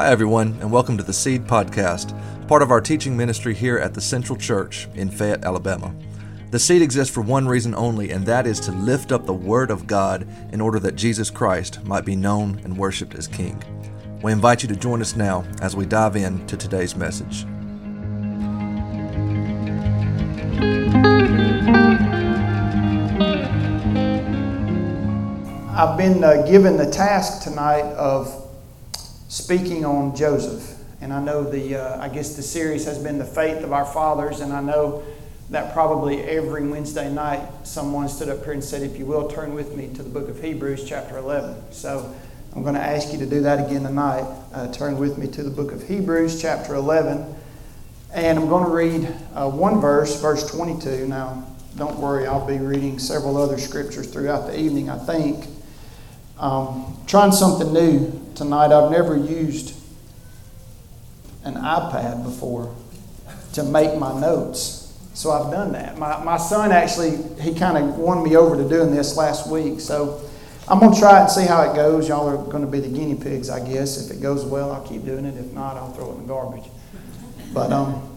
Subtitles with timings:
[0.00, 2.16] Hi, everyone, and welcome to the Seed Podcast,
[2.48, 5.94] part of our teaching ministry here at the Central Church in Fayette, Alabama.
[6.50, 9.70] The Seed exists for one reason only, and that is to lift up the Word
[9.70, 13.62] of God in order that Jesus Christ might be known and worshiped as King.
[14.22, 17.44] We invite you to join us now as we dive into today's message.
[25.76, 28.49] I've been uh, given the task tonight of
[29.40, 30.76] speaking on Joseph.
[31.00, 33.86] And I know the, uh, I guess the series has been the faith of our
[33.86, 35.02] fathers, and I know
[35.48, 39.54] that probably every Wednesday night someone stood up here and said, if you will, turn
[39.54, 41.72] with me to the book of Hebrews, chapter 11.
[41.72, 42.14] So
[42.54, 44.26] I'm going to ask you to do that again tonight.
[44.52, 47.34] Uh, turn with me to the book of Hebrews, chapter 11.
[48.12, 51.08] And I'm going to read uh, one verse, verse 22.
[51.08, 51.46] Now,
[51.76, 55.46] don't worry, I'll be reading several other scriptures throughout the evening, I think.
[56.38, 58.72] Um, trying something new tonight.
[58.72, 59.74] I've never used
[61.44, 62.74] an iPad before
[63.54, 64.98] to make my notes.
[65.14, 65.98] So I've done that.
[65.98, 69.80] My, my son actually, he kind of won me over to doing this last week.
[69.80, 70.22] So
[70.68, 72.08] I'm going to try it and see how it goes.
[72.08, 74.06] Y'all are going to be the guinea pigs, I guess.
[74.06, 75.36] If it goes well, I'll keep doing it.
[75.36, 76.70] If not, I'll throw it in the garbage.
[77.52, 78.16] But um,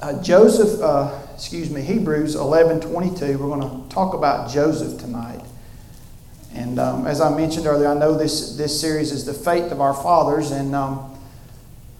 [0.00, 5.44] uh, Joseph, uh, excuse me, Hebrews 11 22, we're going to talk about Joseph tonight.
[6.54, 9.80] And um, as I mentioned earlier, I know this, this series is the faith of
[9.80, 10.50] our fathers.
[10.50, 11.16] And um,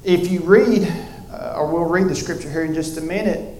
[0.05, 0.93] if you read,
[1.31, 3.56] uh, or we'll read the scripture here in just a minute,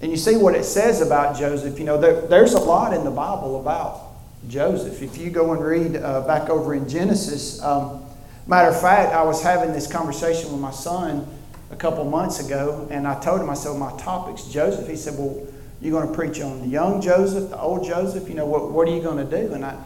[0.00, 3.04] and you see what it says about Joseph, you know, there, there's a lot in
[3.04, 4.02] the Bible about
[4.48, 5.02] Joseph.
[5.02, 8.02] If you go and read uh, back over in Genesis, um,
[8.46, 11.26] matter of fact, I was having this conversation with my son
[11.70, 14.88] a couple months ago, and I told him, I said, my topic's Joseph.
[14.88, 15.46] He said, Well,
[15.80, 18.28] you're going to preach on the young Joseph, the old Joseph?
[18.28, 19.52] You know, what, what are you going to do?
[19.52, 19.76] And I,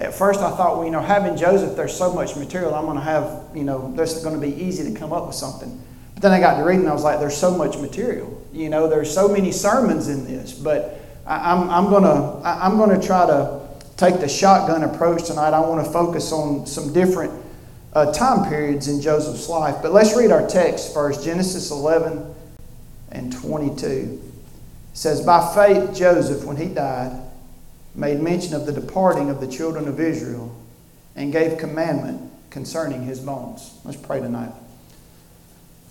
[0.00, 2.96] at first I thought, well, you know, having Joseph, there's so much material, I'm going
[2.96, 5.82] to have, you know, this going to be easy to come up with something.
[6.14, 8.42] But then I got to reading, I was like, there's so much material.
[8.52, 10.52] You know, there's so many sermons in this.
[10.52, 13.60] But I, I'm, I'm going to I'm to try to
[13.96, 15.50] take the shotgun approach tonight.
[15.50, 17.32] I want to focus on some different
[17.92, 19.76] uh, time periods in Joseph's life.
[19.82, 22.34] But let's read our text first Genesis 11
[23.12, 23.86] and 22.
[23.86, 27.20] It says, By faith, Joseph, when he died,
[28.00, 30.56] made mention of the departing of the children of Israel
[31.14, 33.78] and gave commandment concerning his bones.
[33.84, 34.52] Let's pray tonight.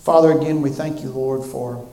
[0.00, 1.88] Father, again, we thank you, Lord, for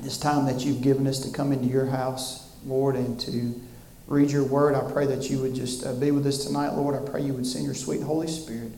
[0.00, 3.60] this time that you've given us to come into your house, Lord, and to
[4.06, 4.74] read your word.
[4.74, 6.94] I pray that you would just uh, be with us tonight, Lord.
[6.94, 8.72] I pray you would send your sweet Holy Spirit.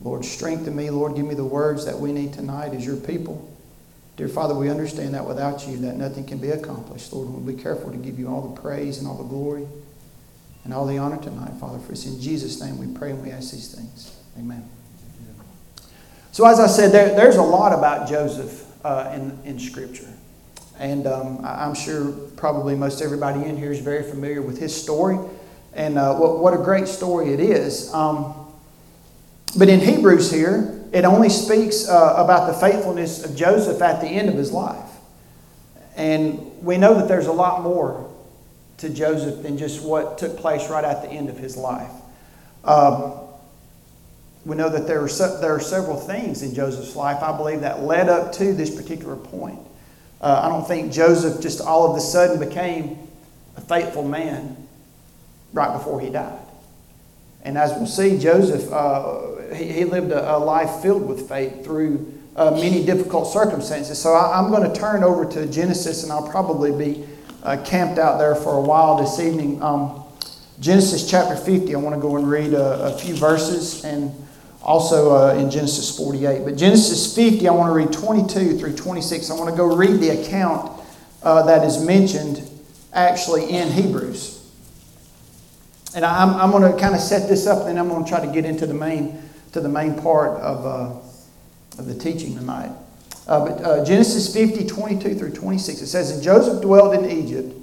[0.00, 1.16] Lord, strengthen me, Lord.
[1.16, 3.54] Give me the words that we need tonight as your people.
[4.16, 7.12] Dear Father, we understand that without you, that nothing can be accomplished.
[7.12, 9.66] Lord, we'll be careful to give you all the praise and all the glory
[10.64, 11.78] and all the honor tonight, Father.
[11.78, 14.16] For it's in Jesus' name we pray and we ask these things.
[14.38, 14.68] Amen.
[16.32, 20.08] So, as I said, there, there's a lot about Joseph uh, in, in Scripture.
[20.78, 25.18] And um, I'm sure probably most everybody in here is very familiar with his story.
[25.72, 27.92] And uh, what, what a great story it is.
[27.94, 28.34] Um,
[29.58, 34.06] but in Hebrews here, it only speaks uh, about the faithfulness of Joseph at the
[34.06, 34.90] end of his life.
[35.94, 38.10] And we know that there's a lot more
[38.78, 41.90] to Joseph than just what took place right at the end of his life.
[42.64, 43.12] Um,
[44.46, 45.08] we know that there are,
[45.40, 49.16] there are several things in Joseph's life, I believe, that led up to this particular
[49.16, 49.58] point.
[50.20, 52.98] Uh, I don't think Joseph just all of a sudden became
[53.56, 54.56] a faithful man
[55.52, 56.38] right before he died.
[57.42, 61.64] And as we'll see, Joseph, uh, he, he, lived a, a, life filled with faith
[61.64, 63.98] through uh, many difficult circumstances.
[64.00, 67.06] So I, am going to turn over to Genesis, and I'll probably be
[67.42, 69.62] uh, camped out there for a while this evening.
[69.62, 70.04] Um,
[70.60, 74.10] Genesis chapter 50, I want to go and read a, a few verses, and
[74.62, 76.44] also uh, in Genesis 48.
[76.44, 79.30] But Genesis 50, I want to read 22 through 26.
[79.30, 80.82] I want to go read the account
[81.22, 82.48] uh, that is mentioned
[82.92, 84.32] actually in Hebrews.
[85.94, 88.10] And I'm, I'm going to kind of set this up, and then I'm going to
[88.10, 89.22] try to get into the main,
[89.56, 92.70] to the main part of, uh, of the teaching tonight.
[93.26, 97.54] Uh, but uh, Genesis 50, 22 through 26, it says, And Joseph dwelt in Egypt,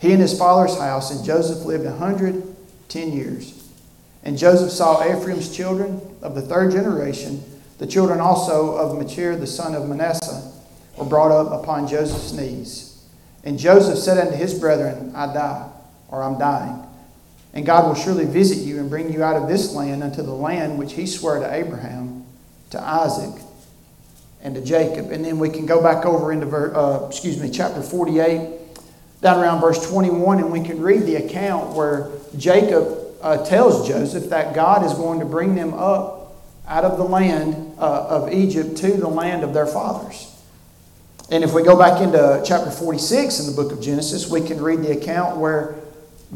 [0.00, 3.70] he and his father's house, and Joseph lived a 110 years.
[4.24, 7.44] And Joseph saw Ephraim's children of the third generation,
[7.78, 10.52] the children also of Machir, the son of Manasseh,
[10.96, 13.00] were brought up upon Joseph's knees.
[13.44, 15.70] And Joseph said unto his brethren, I die,
[16.08, 16.84] or I'm dying.
[17.58, 20.32] And God will surely visit you and bring you out of this land unto the
[20.32, 22.24] land which he swore to Abraham,
[22.70, 23.42] to Isaac,
[24.40, 25.10] and to Jacob.
[25.10, 28.60] And then we can go back over into, uh, excuse me, chapter 48,
[29.22, 34.30] down around verse 21, and we can read the account where Jacob uh, tells Joseph
[34.30, 36.36] that God is going to bring them up
[36.68, 40.32] out of the land uh, of Egypt to the land of their fathers.
[41.28, 44.62] And if we go back into chapter 46 in the book of Genesis, we can
[44.62, 45.74] read the account where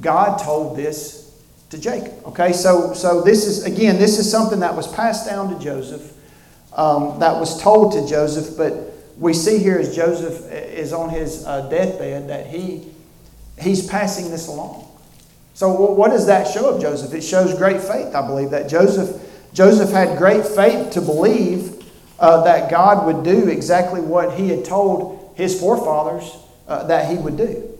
[0.00, 1.22] God told this
[1.70, 2.12] to Jacob.
[2.26, 6.12] Okay, so, so this is, again, this is something that was passed down to Joseph,
[6.74, 11.46] um, that was told to Joseph, but we see here as Joseph is on his
[11.46, 12.86] uh, deathbed that he,
[13.58, 14.88] he's passing this along.
[15.54, 17.12] So, what does that show of Joseph?
[17.12, 19.20] It shows great faith, I believe, that Joseph,
[19.52, 21.84] Joseph had great faith to believe
[22.18, 26.36] uh, that God would do exactly what he had told his forefathers
[26.68, 27.71] uh, that he would do.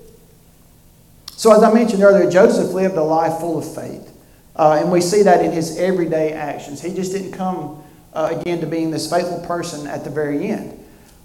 [1.37, 4.08] So, as I mentioned earlier, Joseph lived a life full of faith.
[4.55, 6.82] Uh, and we see that in his everyday actions.
[6.82, 7.82] He just didn't come
[8.12, 10.79] uh, again to being this faithful person at the very end.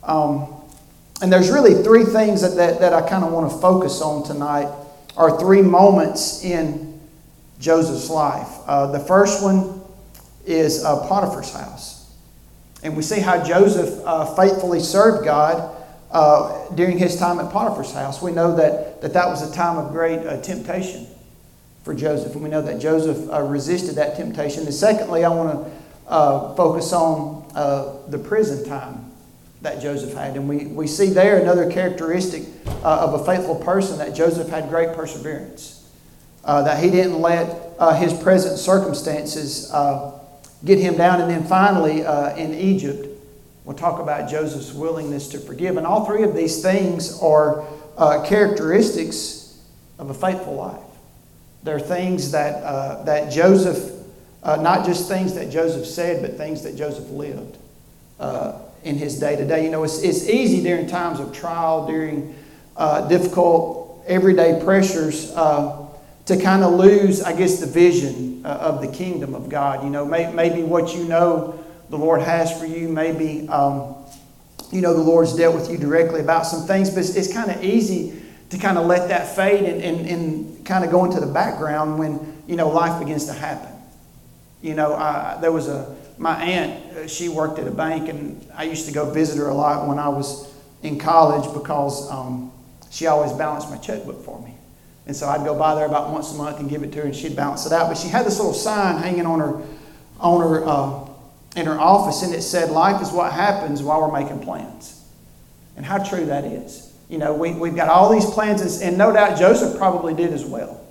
[0.04, 0.54] Um,
[1.22, 4.24] and there's really three things that, that, that I kind of want to focus on
[4.24, 4.72] tonight,
[5.18, 7.00] are three moments in
[7.60, 8.48] Joseph's life.
[8.68, 9.82] Uh, the first one
[10.46, 12.16] is uh, Potiphar's house.
[12.84, 15.76] And we see how Joseph uh, faithfully served God
[16.12, 18.22] uh, during his time at Potiphar's house.
[18.22, 21.08] We know that that, that was a time of great uh, temptation
[21.84, 24.64] for Joseph, and we know that Joseph uh, resisted that temptation.
[24.64, 25.72] And secondly, I want to
[26.56, 27.48] focus on
[28.10, 29.08] the prison time
[29.62, 30.36] that Joseph had.
[30.36, 32.44] And we, we see there another characteristic
[32.84, 35.90] uh, of a faithful person that Joseph had great perseverance,
[36.44, 40.20] uh, that he didn't let uh, his present circumstances uh,
[40.64, 41.22] get him down.
[41.22, 43.08] And then finally, uh, in Egypt,
[43.68, 45.76] we'll talk about Joseph's willingness to forgive.
[45.76, 47.66] And all three of these things are
[47.98, 49.62] uh, characteristics
[50.00, 50.80] of a faithful life.
[51.64, 53.94] They're things that, that Joseph,
[54.46, 57.58] not just things that Joseph said, but things that Joseph lived
[58.84, 59.66] in his day to day.
[59.66, 62.36] You know, it's, it's easy during times of trial, during
[62.78, 65.88] uh, difficult everyday pressures, uh,
[66.26, 69.84] to kind of lose, I guess, the vision uh, of the kingdom of God.
[69.84, 73.96] You know, may, maybe what you know the Lord has for you, maybe, um,
[74.72, 77.50] you know, the Lord's dealt with you directly about some things, but it's, it's kind
[77.50, 81.20] of easy to kind of let that fade and, and, and kind of go into
[81.20, 83.72] the background when, you know, life begins to happen.
[84.62, 88.46] You know, I, there was a, my aunt, uh, she worked at a bank, and
[88.56, 90.52] I used to go visit her a lot when I was
[90.82, 92.52] in college because um,
[92.90, 94.56] she always balanced my checkbook for me.
[95.06, 97.06] And so I'd go by there about once a month and give it to her,
[97.06, 97.88] and she'd balance it out.
[97.88, 99.62] But she had this little sign hanging on her,
[100.20, 101.07] on her, uh,
[101.58, 105.04] in her office, and it said, "Life is what happens while we're making plans."
[105.76, 106.92] And how true that is.
[107.10, 110.44] You know, we, we've got all these plans, and no doubt Joseph probably did as
[110.44, 110.82] well.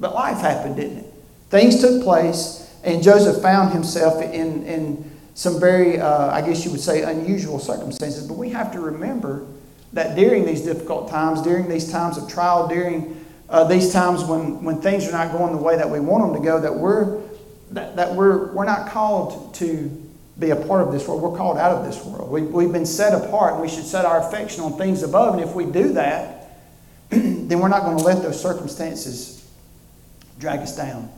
[0.00, 1.14] But life happened, didn't it?
[1.48, 6.70] Things took place, and Joseph found himself in, in some very, uh, I guess you
[6.72, 8.26] would say, unusual circumstances.
[8.26, 9.46] But we have to remember
[9.92, 14.62] that during these difficult times, during these times of trial, during uh, these times when,
[14.64, 17.20] when things are not going the way that we want them to go, that we're,
[17.70, 20.04] that, that we're, we're not called to
[20.38, 21.22] be a part of this world.
[21.22, 22.30] We're called out of this world.
[22.30, 25.34] We, we've been set apart, and we should set our affection on things above.
[25.34, 26.50] And if we do that,
[27.10, 29.48] then we're not going to let those circumstances
[30.38, 31.10] drag us down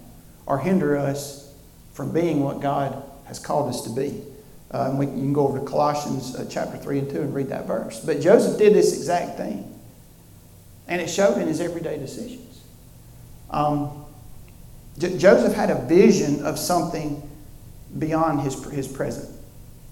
[0.47, 1.53] or hinder us
[1.93, 4.23] from being what God has called us to be.
[4.71, 7.35] Uh, and we, you can go over to Colossians uh, chapter 3 and 2 and
[7.35, 8.01] read that verse.
[8.01, 9.75] But Joseph did this exact thing.
[10.87, 12.61] And it showed in his everyday decisions.
[13.51, 14.05] Um,
[14.99, 17.23] J- Joseph had a vision of something
[17.99, 19.29] beyond his, his present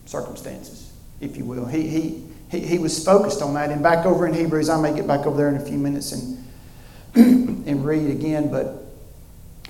[0.05, 1.67] circumstances, if you will.
[1.67, 3.71] He, he, he, he was focused on that.
[3.71, 6.13] And back over in Hebrews, I may get back over there in a few minutes
[6.13, 6.45] and,
[7.15, 8.85] and read again, but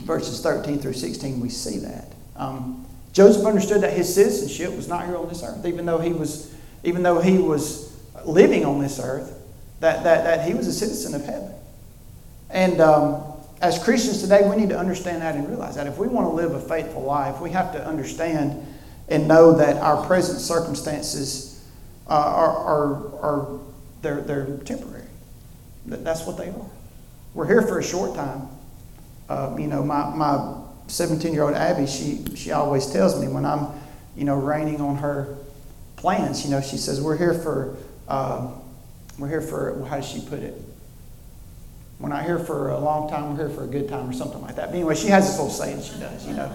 [0.00, 2.12] verses 13 through 16, we see that.
[2.35, 6.12] Um, Joseph understood that his citizenship was not here on this earth, even though he
[6.12, 9.33] was, even though he was living on this earth,
[9.81, 11.52] that, that, that he was a citizen of heaven.
[12.50, 13.23] And um,
[13.66, 16.30] as Christians today, we need to understand that and realize that if we want to
[16.32, 18.64] live a faithful life, we have to understand
[19.08, 21.68] and know that our present circumstances
[22.08, 23.61] uh, are, are, are
[24.02, 25.04] they're, they're temporary.
[25.85, 26.70] That's what they are.
[27.35, 28.49] We're here for a short time.
[29.28, 33.44] Uh, you know, my, my 17 year old Abby, she, she always tells me when
[33.44, 33.68] I'm,
[34.16, 35.37] you know, raining on her
[35.96, 38.61] plans, you know, she says, we're here for, um,
[39.18, 40.54] we're here for, how does she put it?
[41.99, 44.41] We're not here for a long time, we're here for a good time or something
[44.43, 44.67] like that.
[44.67, 46.55] But anyway, she has this little saying she does, you know.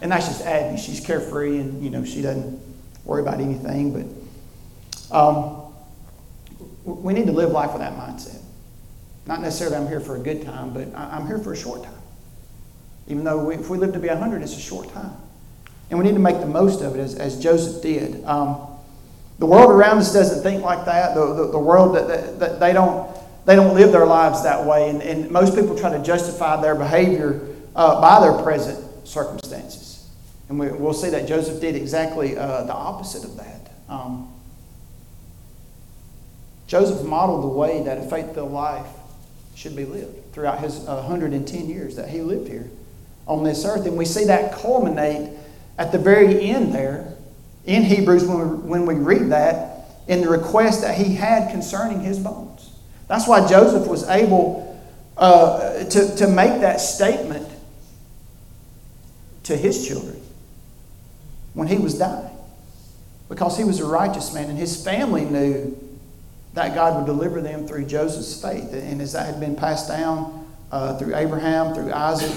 [0.00, 0.78] And that's just Abby.
[0.78, 2.60] She's carefree and, you know, she doesn't
[3.04, 3.92] worry about anything.
[5.10, 5.62] But um,
[6.84, 8.40] we need to live life with that mindset.
[9.26, 11.92] Not necessarily I'm here for a good time, but I'm here for a short time.
[13.08, 15.12] Even though we, if we live to be 100, it's a short time.
[15.90, 18.24] And we need to make the most of it as, as Joseph did.
[18.24, 18.66] Um,
[19.38, 21.14] the world around us doesn't think like that.
[21.14, 23.08] The, the, the world, that, that, that, they, don't,
[23.48, 24.90] they don't live their lives that way.
[24.90, 27.40] And, and most people try to justify their behavior
[27.74, 30.06] uh, by their present circumstances.
[30.50, 33.72] And we, will see that Joseph did exactly uh, the opposite of that.
[33.88, 34.30] Um,
[36.66, 38.86] Joseph modeled the way that a faith filled life
[39.54, 42.68] should be lived throughout his uh, 110 years that he lived here
[43.26, 43.86] on this earth.
[43.86, 45.30] And we see that culminate
[45.78, 47.14] at the very end there
[47.64, 52.02] in Hebrews when we, when we read that in the request that he had concerning
[52.02, 52.57] his bones.
[53.08, 54.80] That's why Joseph was able
[55.16, 57.48] uh, to, to make that statement
[59.44, 60.20] to his children
[61.54, 62.30] when he was dying.
[63.28, 65.76] Because he was a righteous man, and his family knew
[66.54, 68.72] that God would deliver them through Joseph's faith.
[68.72, 72.34] And as that had been passed down uh, through Abraham, through Isaac,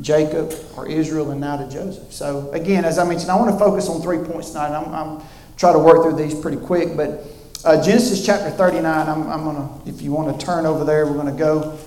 [0.00, 2.12] Jacob, or Israel, and now to Joseph.
[2.12, 4.70] So, again, as I mentioned, I want to focus on three points tonight.
[4.70, 5.22] I'm, I'm
[5.56, 7.24] try to work through these pretty quick, but
[7.64, 11.06] uh, Genesis chapter 39, I'm, I'm going to, if you want to turn over there,
[11.06, 11.78] we're going to go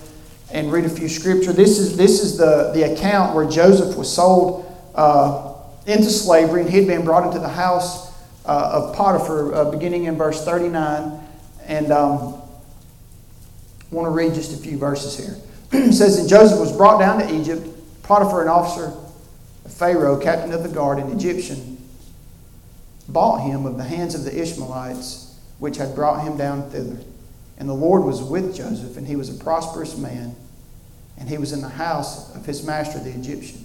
[0.50, 1.52] and read a few scripture.
[1.52, 5.54] This is, this is the, the account where Joseph was sold uh,
[5.86, 8.12] into slavery and he'd been brought into the house
[8.44, 11.20] uh, of Potiphar, uh, beginning in verse 39.
[11.66, 12.42] And um,
[13.90, 15.36] I want to read just a few verses here.
[15.72, 17.66] it says, And Joseph was brought down to Egypt.
[18.02, 18.92] Potiphar, an officer
[19.64, 21.78] of Pharaoh, captain of the guard, an Egyptian,
[23.08, 25.21] bought him of the hands of the Ishmaelites,
[25.62, 26.96] which had brought him down thither.
[27.56, 30.34] And the Lord was with Joseph, and he was a prosperous man,
[31.16, 33.64] and he was in the house of his master, the Egyptian.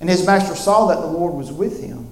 [0.00, 2.08] And his master saw that the Lord was with him,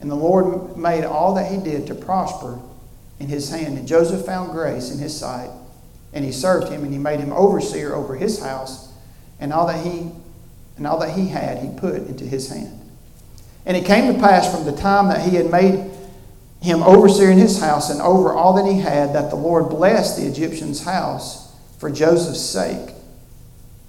[0.00, 2.58] and the Lord made all that he did to prosper
[3.20, 3.76] in his hand.
[3.76, 5.50] And Joseph found grace in his sight,
[6.14, 8.90] and he served him, and he made him overseer over his house,
[9.38, 10.10] and all that he
[10.78, 12.80] and all that he had he put into his hand.
[13.66, 15.90] And it came to pass from the time that he had made
[16.64, 20.16] him overseer in his house and over all that he had, that the Lord blessed
[20.16, 22.94] the Egyptian's house for Joseph's sake.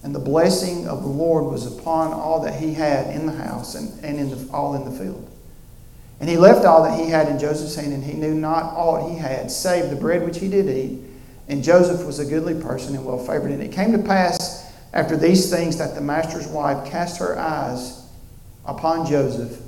[0.03, 3.75] And the blessing of the Lord was upon all that he had in the house
[3.75, 5.32] and, and in the, all in the field.
[6.20, 9.10] And he left all that he had in Joseph's hand, and he knew not all
[9.10, 11.00] he had, save the bread which he did eat.
[11.48, 13.51] And Joseph was a goodly person and well favored.
[13.51, 18.05] And it came to pass after these things that the master's wife cast her eyes
[18.65, 19.62] upon Joseph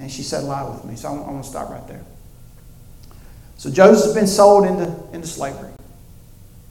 [0.00, 0.96] and she said, Lie with me.
[0.96, 2.04] So I'm, I'm going to stop right there.
[3.60, 5.70] So Joseph's been sold into, into slavery.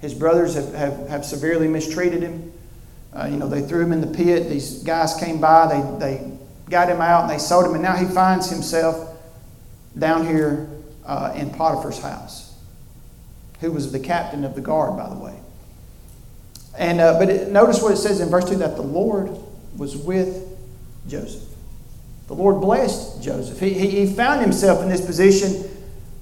[0.02, 2.52] His brothers have, have, have severely mistreated him.
[3.14, 4.50] Uh, you know, they threw him in the pit.
[4.50, 6.32] These guys came by, they, they
[6.68, 7.76] got him out, and they sold him.
[7.76, 9.16] And now he finds himself
[10.00, 10.68] down here
[11.06, 12.58] uh, in Potiphar's house,
[13.60, 15.40] who was the captain of the guard, by the way.
[16.76, 19.30] And, uh, but it, notice what it says in verse 2 that the Lord
[19.78, 20.44] was with
[21.08, 21.44] Joseph.
[22.26, 23.60] The Lord blessed Joseph.
[23.60, 25.70] He, he, he found himself in this position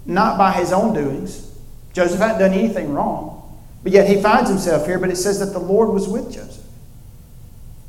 [0.07, 1.51] not by his own doings.
[1.93, 4.97] Joseph hadn't done anything wrong, but yet he finds himself here.
[4.97, 6.63] But it says that the Lord was with Joseph.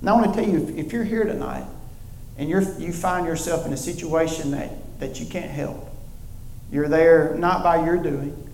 [0.03, 1.65] Now, I want to tell you if, if you're here tonight
[2.37, 4.71] and you're, you find yourself in a situation that,
[5.01, 5.89] that you can't help,
[6.71, 8.49] you're there not by your doing,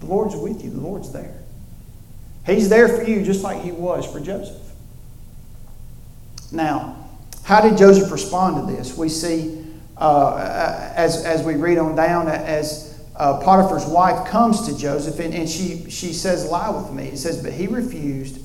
[0.00, 1.34] the Lord's with you, the Lord's there.
[2.46, 4.56] He's there for you just like he was for Joseph.
[6.50, 7.08] Now,
[7.44, 8.96] how did Joseph respond to this?
[8.96, 9.57] We see,
[9.98, 15.34] uh, as, as we read on down, as uh, Potiphar's wife comes to Joseph and,
[15.34, 17.08] and she, she says, Lie with me.
[17.08, 18.40] It says, But he refused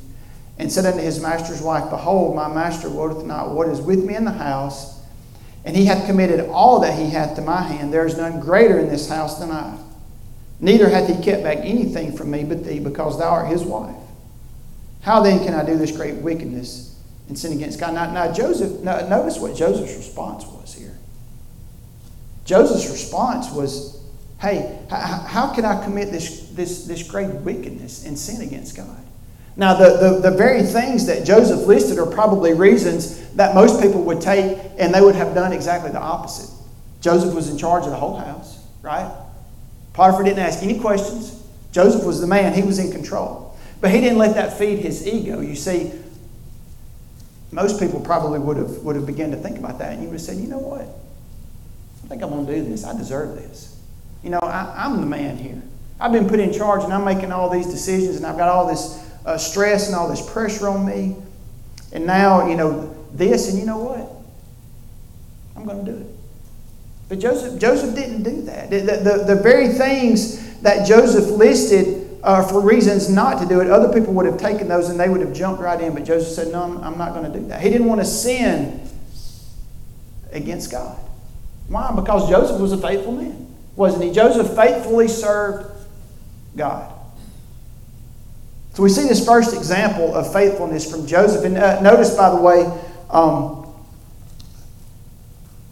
[0.57, 4.15] and said unto his master's wife, Behold, my master wotteth not what is with me
[4.15, 5.01] in the house,
[5.65, 7.93] and he hath committed all that he hath to my hand.
[7.93, 9.77] There is none greater in this house than I.
[10.59, 13.95] Neither hath he kept back anything from me but thee, because thou art his wife.
[15.01, 16.93] How then can I do this great wickedness?
[17.27, 17.93] and sin against God.
[17.93, 20.52] Now, now Joseph, now, notice what Joseph's response was.
[22.45, 24.01] Joseph's response was,
[24.39, 28.99] hey, how, can I commit this, this, this great wickedness and sin against God?
[29.55, 34.01] Now, the, the, the very things that Joseph listed are probably reasons that most people
[34.03, 36.49] would take and they would have done exactly the opposite.
[37.01, 39.13] Joseph was in charge of the whole house, right?
[39.93, 41.39] Potiphar didn't ask any questions.
[41.71, 43.55] Joseph was the man, he was in control.
[43.79, 45.41] But he didn't let that feed his ego.
[45.41, 45.91] You see,
[47.51, 49.93] most people probably would have, would have begun to think about that.
[49.93, 50.87] And you would have said, you know what?
[52.03, 52.83] I think I'm going to do this.
[52.83, 53.79] I deserve this.
[54.23, 55.61] You know, I, am the man here.
[55.99, 58.67] I've been put in charge and I'm making all these decisions and I've got all
[58.67, 61.15] this uh, stress and all this pressure on me.
[61.91, 64.09] And now, you know, this, and you know what?
[65.55, 66.07] I'm going to do it.
[67.09, 68.69] But Joseph, Joseph didn't do that.
[68.69, 73.69] The, the, the very things that Joseph listed uh, for reasons not to do it.
[73.69, 76.33] Other people would have taken those and they would have jumped right in, but Joseph
[76.33, 77.61] said, No, I'm, I'm not going to do that.
[77.61, 78.89] He didn't want to sin
[80.31, 80.97] against God.
[81.67, 81.91] Why?
[81.95, 84.11] Because Joseph was a faithful man, wasn't he?
[84.11, 85.71] Joseph faithfully served
[86.55, 86.93] God.
[88.73, 91.45] So we see this first example of faithfulness from Joseph.
[91.45, 92.65] And uh, notice, by the way,
[93.09, 93.67] um,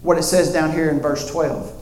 [0.01, 1.77] what it says down here in verse 12.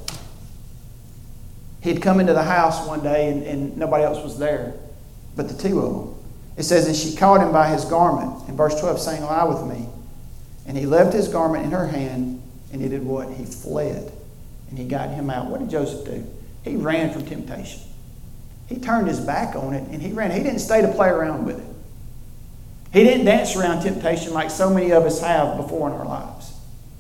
[1.82, 4.74] He'd come into the house one day and, and nobody else was there
[5.40, 6.16] but the two of them.
[6.58, 9.64] It says, And she caught him by his garment, in verse 12, saying, Lie with
[9.64, 9.88] me.
[10.66, 13.30] And he left his garment in her hand, and he did what?
[13.30, 14.12] He fled.
[14.70, 15.48] And he got him out.
[15.48, 16.26] What did Joseph do?
[16.64, 17.82] He ran from temptation.
[18.68, 20.32] He turned his back on it and he ran.
[20.32, 21.66] He didn't stay to play around with it.
[22.94, 26.54] He didn't dance around temptation like so many of us have before in our lives.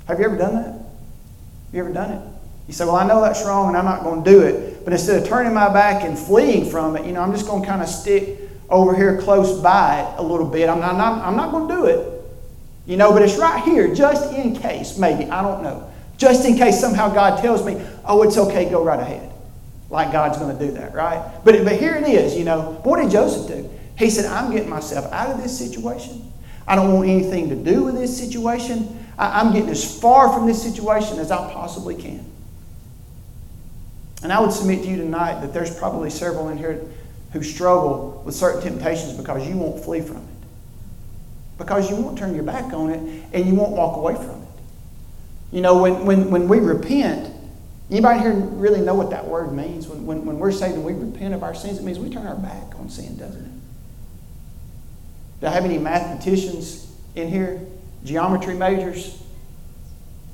[0.07, 0.73] Have you ever done that?
[0.73, 2.27] Have you ever done it?
[2.67, 4.83] You say, Well, I know that's wrong and I'm not going to do it.
[4.83, 7.61] But instead of turning my back and fleeing from it, you know, I'm just going
[7.61, 10.69] to kind of stick over here close by it a little bit.
[10.69, 12.18] I'm not, I'm not, I'm not going to do it.
[12.85, 15.29] You know, but it's right here just in case, maybe.
[15.29, 15.91] I don't know.
[16.17, 19.31] Just in case somehow God tells me, oh, it's okay, go right ahead.
[19.89, 21.39] Like God's going to do that, right?
[21.43, 22.79] But, but here it is, you know.
[22.83, 23.69] What did Joseph do?
[23.97, 26.31] He said, I'm getting myself out of this situation.
[26.67, 29.05] I don't want anything to do with this situation.
[29.17, 32.25] I, I'm getting as far from this situation as I possibly can.
[34.21, 36.81] And I would submit to you tonight that there's probably several in here
[37.31, 40.23] who struggle with certain temptations because you won't flee from it.
[41.59, 44.47] Because you won't turn your back on it and you won't walk away from it.
[45.51, 47.31] You know, when, when, when we repent,
[47.91, 49.87] anybody here really know what that word means?
[49.87, 52.37] When, when, when we're saying we repent of our sins, it means we turn our
[52.37, 53.51] back on sin, doesn't it?
[55.41, 57.59] Do I have any mathematicians in here?
[58.05, 59.21] Geometry majors?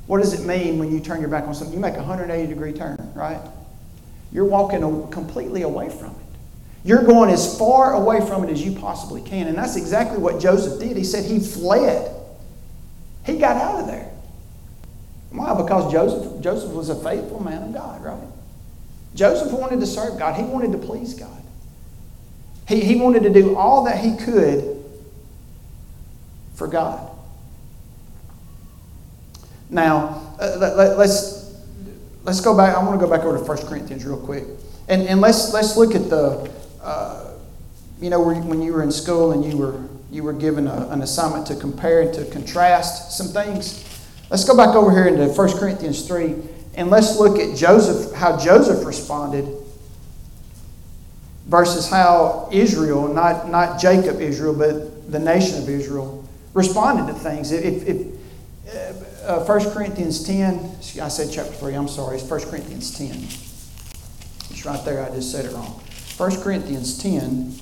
[0.06, 1.74] What does it mean when you turn your back on something?
[1.74, 3.42] You make a 180 degree turn, right?
[4.32, 6.25] You're walking completely away from it.
[6.86, 9.48] You're going as far away from it as you possibly can.
[9.48, 10.96] And that's exactly what Joseph did.
[10.96, 12.16] He said he fled.
[13.26, 14.12] He got out of there.
[15.32, 15.60] Why?
[15.60, 18.28] Because Joseph, Joseph was a faithful man of God, right?
[19.16, 20.40] Joseph wanted to serve God.
[20.40, 21.42] He wanted to please God.
[22.68, 24.84] He, he wanted to do all that he could
[26.54, 27.10] for God.
[29.72, 31.56] Now, uh, let, us let's,
[32.26, 32.78] let's go back.
[32.78, 34.44] I want to go back over to 1 Corinthians real quick.
[34.88, 36.54] And, and let's, let's look at the,
[36.86, 37.32] uh,
[38.00, 41.02] you know, when you were in school and you were, you were given a, an
[41.02, 43.84] assignment to compare and to contrast some things.
[44.30, 46.36] Let's go back over here into 1 Corinthians 3
[46.76, 49.48] and let's look at Joseph, how Joseph responded
[51.48, 57.52] versus how Israel, not, not Jacob Israel, but the nation of Israel, responded to things.
[57.52, 58.16] If, if
[59.26, 60.56] uh, 1 Corinthians 10,
[61.02, 63.10] I said chapter 3, I'm sorry, it's 1 Corinthians 10.
[64.52, 65.82] It's right there, I just said it wrong.
[66.18, 67.54] 1 Corinthians 10,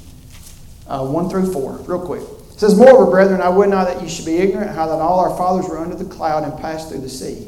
[0.88, 2.22] uh, 1 through 4, real quick.
[2.22, 5.20] It says, Moreover, brethren, I would not that you should be ignorant how that all
[5.20, 7.48] our fathers were under the cloud and passed through the sea,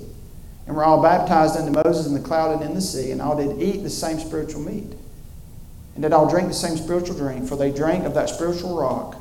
[0.65, 3.37] and were all baptized unto Moses in the cloud and in the sea, and all
[3.37, 4.93] did eat the same spiritual meat,
[5.93, 9.15] and did all drink the same spiritual drink, for they drank of that spiritual rock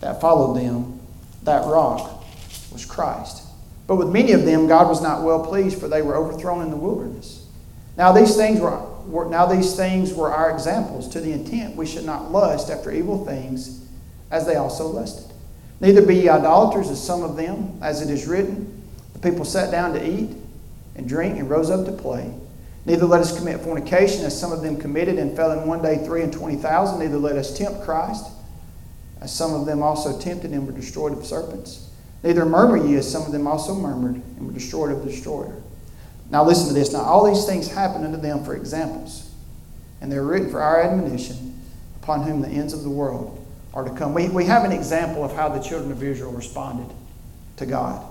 [0.00, 1.00] that followed them.
[1.44, 2.24] That rock
[2.72, 3.42] was Christ.
[3.86, 6.70] But with many of them God was not well pleased, for they were overthrown in
[6.70, 7.46] the wilderness.
[7.96, 8.70] Now these things were
[9.06, 12.90] were, now these things were our examples, to the intent we should not lust after
[12.90, 13.86] evil things,
[14.30, 15.32] as they also lusted.
[15.80, 19.70] Neither be ye idolaters, as some of them, as it is written, the people sat
[19.70, 20.36] down to eat
[20.96, 22.32] and drink and rose up to play.
[22.86, 26.04] Neither let us commit fornication, as some of them committed and fell in one day
[26.04, 27.00] three and twenty thousand.
[27.00, 28.26] Neither let us tempt Christ,
[29.20, 31.90] as some of them also tempted and were destroyed of serpents.
[32.22, 35.54] Neither murmur ye, as some of them also murmured and were destroyed of the destroyer.
[36.30, 36.92] Now listen to this.
[36.92, 39.30] Now all these things happen unto them for examples,
[40.00, 41.60] and they're written for our admonition,
[42.02, 44.14] upon whom the ends of the world are to come.
[44.14, 46.94] We, we have an example of how the children of Israel responded
[47.56, 48.04] to God.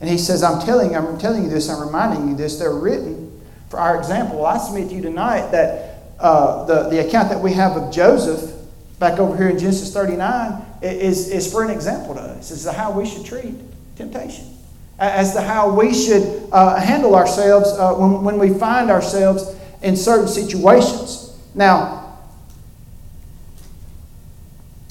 [0.00, 3.40] And he says, I'm telling, I'm telling you this, I'm reminding you this, they're written
[3.68, 4.36] for our example.
[4.36, 7.92] Well, I submit to you tonight that uh, the, the account that we have of
[7.92, 8.52] Joseph,
[8.98, 12.48] back over here in Genesis 39, is, is for an example to us.
[12.48, 13.54] This is how we should treat
[13.96, 14.57] temptation
[14.98, 19.96] as to how we should uh, handle ourselves uh, when, when we find ourselves in
[19.96, 21.38] certain situations.
[21.54, 22.18] Now,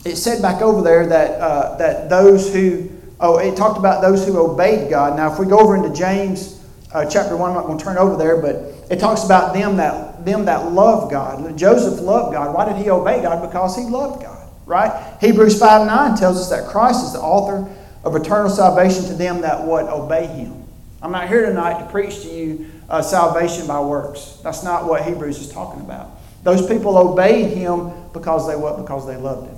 [0.06, 2.90] it said back over there that, uh, that those who,
[3.20, 5.18] oh, it talked about those who obeyed God.
[5.18, 7.98] Now, if we go over into James uh, chapter 1, I'm not going to turn
[7.98, 8.56] over there, but
[8.90, 11.58] it talks about them that, them that love God.
[11.58, 12.56] Joseph loved God.
[12.56, 13.46] Why did he obey God?
[13.46, 15.18] Because he loved God, right?
[15.20, 17.70] Hebrews 5 9 tells us that Christ is the author
[18.04, 20.64] of eternal salvation to them that would obey him.
[21.02, 24.40] I'm not here tonight to preach to you uh, salvation by works.
[24.44, 26.12] That's not what Hebrews is talking about.
[26.44, 28.78] Those people obeyed him because they what?
[28.78, 29.58] Because they loved him.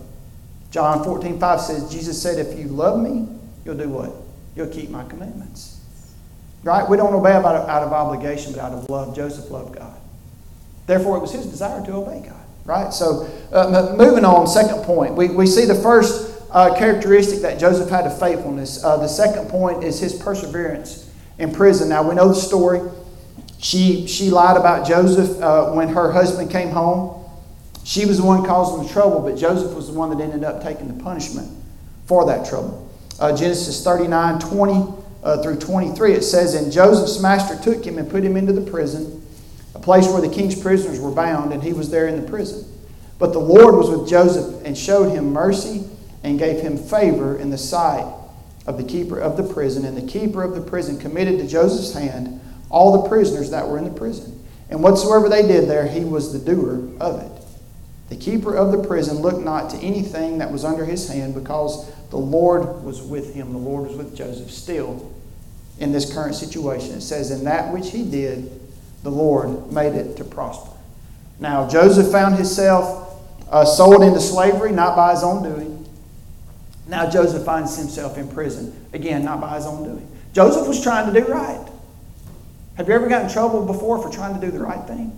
[0.71, 3.27] John 14, 5 says, Jesus said, If you love me,
[3.65, 4.11] you'll do what?
[4.55, 5.79] You'll keep my commandments.
[6.63, 6.87] Right?
[6.87, 9.15] We don't obey out of, out of obligation, but out of love.
[9.15, 9.99] Joseph loved God.
[10.87, 12.35] Therefore, it was his desire to obey God.
[12.65, 12.93] Right?
[12.93, 15.15] So, uh, moving on, second point.
[15.15, 18.83] We, we see the first uh, characteristic that Joseph had of faithfulness.
[18.83, 21.89] Uh, the second point is his perseverance in prison.
[21.89, 22.81] Now, we know the story.
[23.59, 27.15] She, she lied about Joseph uh, when her husband came home.
[27.83, 30.63] She was the one causing the trouble, but Joseph was the one that ended up
[30.63, 31.49] taking the punishment
[32.05, 32.89] for that trouble.
[33.19, 38.09] Uh, Genesis 39 20 uh, through 23, it says, And Joseph's master took him and
[38.09, 39.25] put him into the prison,
[39.75, 42.65] a place where the king's prisoners were bound, and he was there in the prison.
[43.17, 45.83] But the Lord was with Joseph and showed him mercy
[46.23, 48.05] and gave him favor in the sight
[48.67, 49.85] of the keeper of the prison.
[49.85, 53.77] And the keeper of the prison committed to Joseph's hand all the prisoners that were
[53.77, 54.35] in the prison.
[54.69, 57.31] And whatsoever they did there, he was the doer of it.
[58.09, 61.91] The keeper of the prison looked not to anything that was under his hand because
[62.09, 63.53] the Lord was with him.
[63.53, 65.11] The Lord was with Joseph still
[65.79, 66.95] in this current situation.
[66.95, 68.51] It says, In that which he did,
[69.03, 70.75] the Lord made it to prosper.
[71.39, 73.15] Now, Joseph found himself
[73.49, 75.68] uh, sold into slavery, not by his own doing.
[76.89, 80.11] Now Joseph finds himself in prison, again, not by his own doing.
[80.33, 81.67] Joseph was trying to do right.
[82.75, 85.11] Have you ever gotten in trouble before for trying to do the right thing?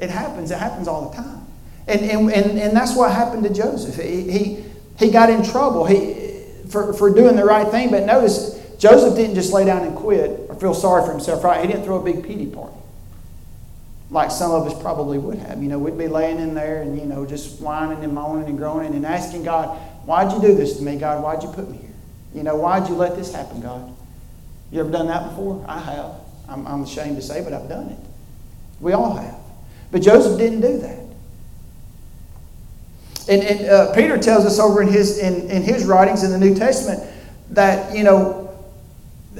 [0.00, 0.50] It happens.
[0.50, 1.46] It happens all the time.
[1.86, 3.96] And, and, and, and that's what happened to Joseph.
[3.96, 4.64] He, he,
[4.98, 9.36] he got in trouble he, for, for doing the right thing, but notice Joseph didn't
[9.36, 11.60] just lay down and quit or feel sorry for himself, right?
[11.60, 12.74] He didn't throw a big pity party
[14.10, 15.62] like some of us probably would have.
[15.62, 18.56] You know, we'd be laying in there and, you know, just whining and moaning and
[18.56, 21.22] groaning and asking God, why'd you do this to me, God?
[21.22, 21.90] Why'd you put me here?
[22.34, 23.94] You know, why'd you let this happen, God?
[24.70, 25.64] You ever done that before?
[25.68, 26.12] I have.
[26.48, 27.98] I'm, I'm ashamed to say, but I've done it.
[28.80, 29.38] We all have.
[29.90, 30.98] But Joseph didn't do that.
[33.28, 36.38] And, and uh, Peter tells us over in his, in, in his writings in the
[36.38, 37.02] New Testament
[37.50, 38.50] that, you know,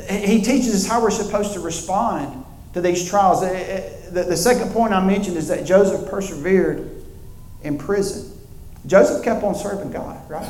[0.09, 3.41] he teaches us how we're supposed to respond to these trials.
[3.41, 7.03] The, the second point I mentioned is that Joseph persevered
[7.63, 8.34] in prison.
[8.87, 10.49] Joseph kept on serving God, right?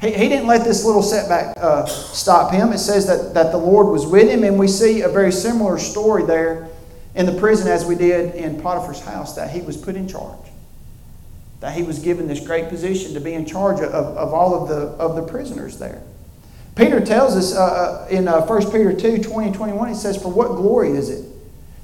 [0.00, 2.72] He, he didn't let this little setback uh, stop him.
[2.72, 5.78] It says that, that the Lord was with him, and we see a very similar
[5.78, 6.68] story there
[7.14, 10.38] in the prison as we did in Potiphar's house that he was put in charge.
[11.60, 14.68] That he was given this great position to be in charge of, of all of
[14.68, 16.02] the, of the prisoners there.
[16.74, 20.20] Peter tells us uh, uh in uh, 1 Peter 2 20 and 21, he says,
[20.20, 21.24] For what glory is it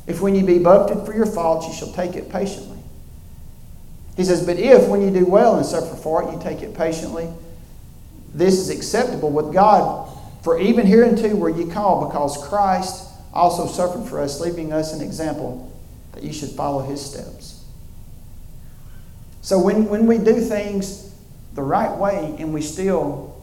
[0.06, 2.69] if when you be buffeted for your faults, you shall take it patiently?
[4.20, 6.76] He says, But if when you do well and suffer for it, you take it
[6.76, 7.26] patiently,
[8.34, 10.14] this is acceptable with God.
[10.42, 15.00] For even hereunto were ye called, because Christ also suffered for us, leaving us an
[15.00, 15.72] example
[16.12, 17.64] that you should follow his steps.
[19.40, 21.14] So when, when we do things
[21.54, 23.42] the right way and we still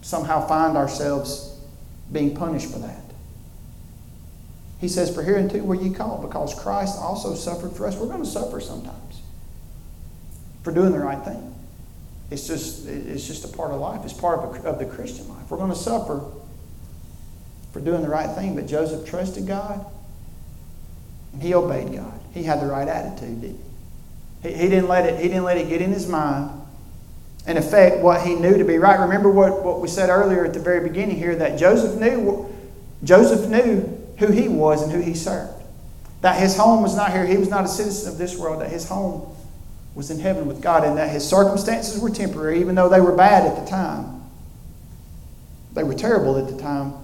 [0.00, 1.60] somehow find ourselves
[2.10, 3.04] being punished for that.
[4.80, 7.94] He says, For hereunto were ye called, because Christ also suffered for us.
[7.94, 9.11] We're going to suffer sometimes
[10.62, 11.54] for doing the right thing.
[12.30, 14.00] It's just, it's just a part of life.
[14.04, 15.50] It's part of, a, of the Christian life.
[15.50, 16.24] We're going to suffer
[17.72, 18.54] for doing the right thing.
[18.54, 19.84] But Joseph trusted God
[21.32, 22.20] and he obeyed God.
[22.32, 23.60] He had the right attitude, didn't
[24.42, 24.48] he?
[24.48, 26.50] He, he, didn't, let it, he didn't let it get in his mind
[27.46, 28.98] and affect what he knew to be right.
[29.00, 32.48] Remember what, what we said earlier at the very beginning here that Joseph knew
[33.04, 35.52] Joseph knew who he was and who he served.
[36.20, 37.26] That his home was not here.
[37.26, 38.60] He was not a citizen of this world.
[38.60, 39.34] That his home
[39.94, 43.14] was in heaven with God and that his circumstances were temporary, even though they were
[43.14, 44.22] bad at the time.
[45.74, 46.94] They were terrible at the time.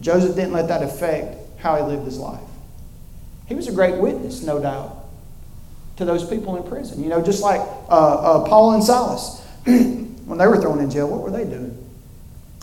[0.00, 2.40] Joseph didn't let that affect how he lived his life.
[3.46, 4.96] He was a great witness, no doubt
[5.96, 7.02] to those people in prison.
[7.02, 11.08] You know, just like uh, uh, Paul and Silas, when they were thrown in jail,
[11.08, 11.76] what were they doing?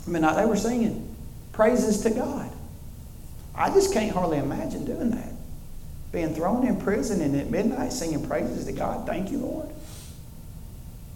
[0.05, 1.15] I mean, they were singing
[1.51, 2.49] praises to God.
[3.53, 5.34] I just can't hardly imagine doing that.
[6.15, 9.06] Being thrown in prison and at midnight singing praises to God.
[9.06, 9.67] Thank you, Lord.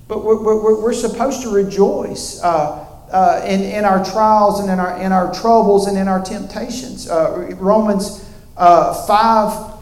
[0.10, 4.78] But we're, we're, we're supposed to rejoice uh, uh, in, in our trials and in
[4.78, 7.10] our, in our troubles and in our temptations.
[7.10, 9.74] Uh, Romans uh, 5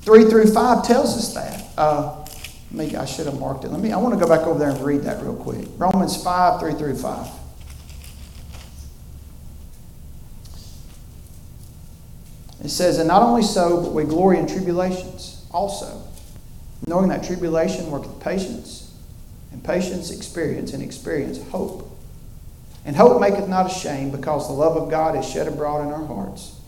[0.00, 1.68] 3 through 5 tells us that.
[1.76, 2.24] Uh,
[2.70, 3.68] maybe I should have marked it.
[3.68, 3.92] Let me.
[3.92, 5.68] I want to go back over there and read that real quick.
[5.76, 7.28] Romans five three through five.
[12.64, 16.02] It says, And not only so, but we glory in tribulations also,
[16.86, 18.92] knowing that tribulation worketh patience,
[19.52, 21.90] and patience experience, and experience hope.
[22.86, 26.06] And hope maketh not ashamed, because the love of God is shed abroad in our
[26.06, 26.58] hearts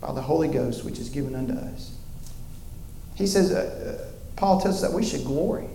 [0.00, 1.92] by the Holy Ghost, which is given unto us.
[3.14, 5.68] He says, uh, uh Paul tells us that we should glory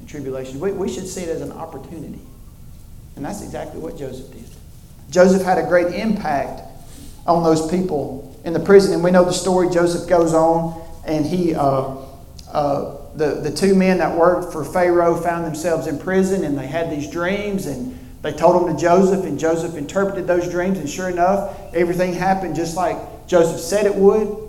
[0.00, 0.60] in tribulation.
[0.60, 2.20] We, we should see it as an opportunity.
[3.16, 4.44] And that's exactly what Joseph did.
[5.10, 6.60] Joseph had a great impact
[7.26, 8.94] on those people in the prison.
[8.94, 9.70] And we know the story.
[9.70, 11.96] Joseph goes on, and he, uh,
[12.50, 16.66] uh, the, the two men that worked for Pharaoh found themselves in prison, and they
[16.66, 20.88] had these dreams, and they told them to Joseph, and Joseph interpreted those dreams, and
[20.88, 22.96] sure enough, everything happened just like
[23.28, 24.48] Joseph said it would.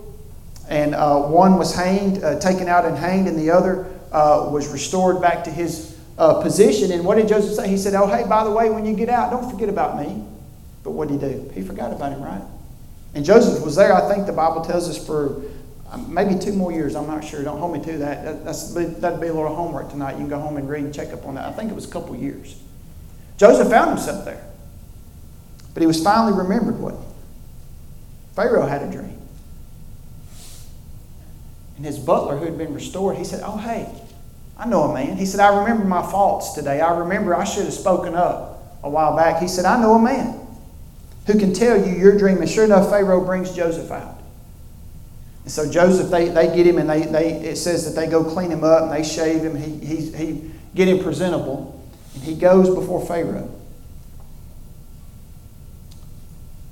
[0.69, 4.69] And uh, one was hanged, uh, taken out and hanged, and the other uh, was
[4.69, 6.91] restored back to his uh, position.
[6.91, 7.67] And what did Joseph say?
[7.67, 10.23] He said, Oh, hey, by the way, when you get out, don't forget about me.
[10.83, 11.51] But what did he do?
[11.53, 12.41] He forgot about him, right?
[13.13, 15.41] And Joseph was there, I think the Bible tells us, for
[15.91, 16.95] um, maybe two more years.
[16.95, 17.43] I'm not sure.
[17.43, 18.45] Don't hold me to that.
[18.45, 20.11] That's, that'd be a little homework tonight.
[20.11, 21.45] You can go home and read and check up on that.
[21.45, 22.55] I think it was a couple years.
[23.37, 24.45] Joseph found himself there.
[25.73, 27.05] But he was finally remembered, wasn't?
[28.35, 29.17] Pharaoh had a dream.
[31.77, 33.89] And his butler, who had been restored, he said, Oh, hey,
[34.57, 35.15] I know a man.
[35.17, 36.81] He said, I remember my faults today.
[36.81, 39.41] I remember I should have spoken up a while back.
[39.41, 40.38] He said, I know a man
[41.29, 42.37] who can tell you your dream.
[42.39, 44.19] And sure enough, Pharaoh brings Joseph out.
[45.43, 48.23] And so Joseph, they, they get him and they, they, it says that they go
[48.23, 49.55] clean him up and they shave him.
[49.55, 51.83] He, he, he get him presentable.
[52.15, 53.53] And he goes before Pharaoh.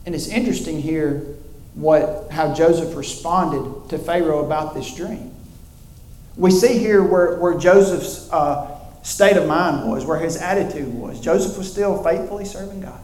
[0.06, 1.36] And it's interesting here
[1.76, 5.34] what, how Joseph responded to Pharaoh about this dream.
[6.36, 11.20] We see here where, where Joseph's uh, state of mind was, where his attitude was.
[11.20, 13.00] Joseph was still faithfully serving God.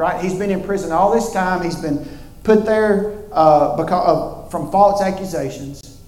[0.00, 0.24] Right?
[0.24, 1.62] He's been in prison all this time.
[1.62, 2.08] He's been
[2.42, 6.00] put there uh, because of, from false accusations.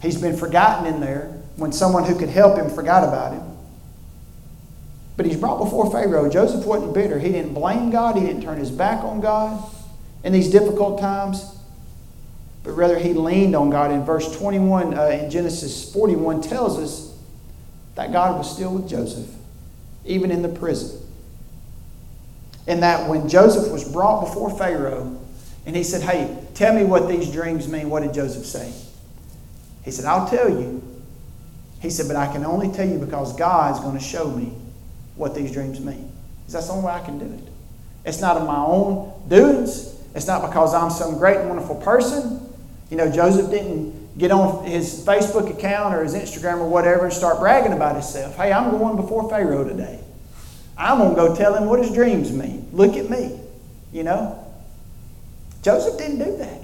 [0.00, 3.42] He's been forgotten in there when someone who could help him forgot about him.
[5.16, 6.30] But he's brought before Pharaoh.
[6.30, 7.18] Joseph wasn't bitter.
[7.18, 8.14] He didn't blame God.
[8.14, 9.68] He didn't turn his back on God
[10.22, 11.56] in these difficult times.
[12.62, 13.90] But rather, he leaned on God.
[13.90, 17.18] In verse 21 uh, in Genesis 41 tells us
[17.96, 19.26] that God was still with Joseph,
[20.04, 21.01] even in the prison.
[22.66, 25.18] And that when Joseph was brought before Pharaoh,
[25.66, 28.72] and he said, Hey, tell me what these dreams mean, what did Joseph say?
[29.84, 30.82] He said, I'll tell you.
[31.80, 34.52] He said, But I can only tell you because God's going to show me
[35.16, 36.10] what these dreams mean.
[36.40, 37.52] Because that's the only way I can do it.
[38.04, 39.94] It's not of my own doings.
[40.14, 42.40] It's not because I'm some great and wonderful person.
[42.90, 47.12] You know, Joseph didn't get on his Facebook account or his Instagram or whatever and
[47.12, 48.36] start bragging about himself.
[48.36, 50.01] Hey, I'm going before Pharaoh today.
[50.82, 52.68] I'm going to go tell him what his dreams mean.
[52.72, 53.38] Look at me.
[53.92, 54.44] You know?
[55.62, 56.60] Joseph didn't do that.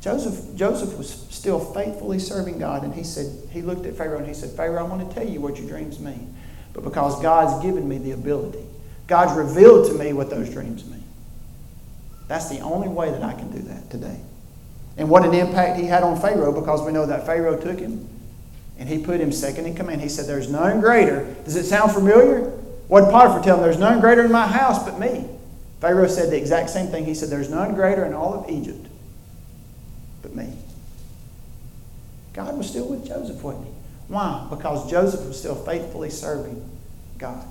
[0.00, 4.26] Joseph, Joseph was still faithfully serving God, and he said, he looked at Pharaoh and
[4.26, 6.34] he said, Pharaoh, I want to tell you what your dreams mean.
[6.72, 8.64] But because God's given me the ability,
[9.06, 11.04] God's revealed to me what those dreams mean.
[12.26, 14.20] That's the only way that I can do that today.
[14.96, 18.08] And what an impact he had on Pharaoh because we know that Pharaoh took him
[18.78, 20.00] and he put him second in command.
[20.00, 21.34] He said, There's none greater.
[21.44, 22.50] Does it sound familiar?
[22.88, 23.62] What did Potiphar tell him?
[23.62, 25.26] There's none greater in my house but me.
[25.80, 27.04] Pharaoh said the exact same thing.
[27.04, 28.86] He said, There's none greater in all of Egypt
[30.22, 30.52] but me.
[32.32, 33.72] God was still with Joseph, wasn't he?
[34.08, 34.46] Why?
[34.50, 36.68] Because Joseph was still faithfully serving
[37.18, 37.46] God.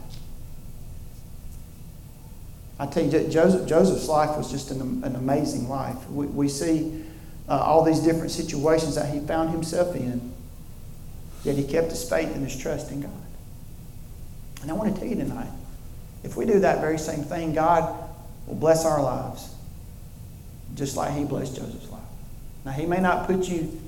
[2.78, 6.10] I tell you, Joseph, Joseph's life was just an, an amazing life.
[6.10, 7.04] We, we see
[7.48, 10.34] uh, all these different situations that he found himself in,
[11.46, 13.12] yet he kept his faith and his trust in God.
[14.62, 15.52] And I want to tell you tonight
[16.24, 18.10] if we do that very same thing, God
[18.48, 19.54] will bless our lives
[20.74, 22.02] just like he blessed Joseph's life.
[22.66, 23.80] Now, he may not put you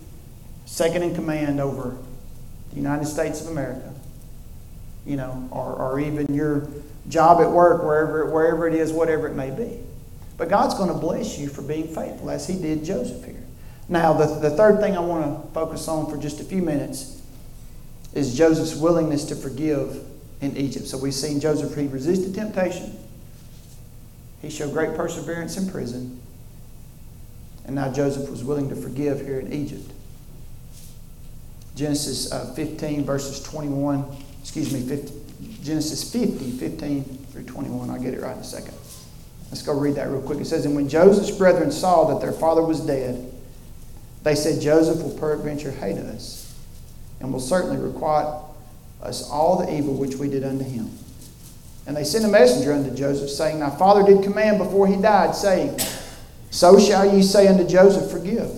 [0.65, 1.98] second in command over
[2.70, 3.91] the United States of America,
[5.06, 6.67] you know, or, or even your
[7.10, 9.80] job at work, wherever, wherever it is, whatever it may be.
[10.38, 13.43] But God's going to bless you for being faithful, as He did Joseph here.
[13.89, 17.16] Now, the, the third thing I want to focus on for just a few minutes
[18.13, 20.04] is Joseph's willingness to forgive
[20.41, 20.88] in Egypt.
[20.88, 22.98] So we've seen Joseph, he resisted temptation,
[24.41, 26.20] he showed great perseverance in prison,
[27.65, 29.91] and now Joseph was willing to forgive here in Egypt.
[31.76, 34.04] Genesis uh, 15, verses 21,
[34.41, 35.13] excuse me, 50,
[35.63, 37.89] Genesis 50, 15 through 21.
[37.89, 38.74] I'll get it right in a second.
[39.50, 40.39] Let's go read that real quick.
[40.39, 43.32] It says, And when Joseph's brethren saw that their father was dead,
[44.24, 46.37] they said, Joseph will peradventure hate us,
[47.19, 48.27] and will certainly requite
[49.01, 50.89] us all the evil which we did unto him.
[51.86, 55.36] And they sent a messenger unto Joseph, saying, Thy father did command before he died,
[55.36, 55.80] saying,
[56.51, 58.51] So shall ye say unto Joseph, Forgive.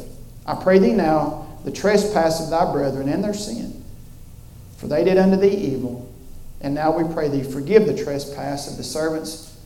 [0.46, 3.84] I pray thee now the trespass of thy brethren and their sin.
[4.78, 6.12] For they did unto thee evil,
[6.62, 9.58] and now we pray thee, forgive the trespass of the servants